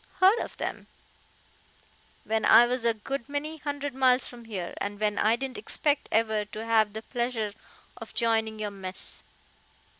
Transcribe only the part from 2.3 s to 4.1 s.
I was a good many hundred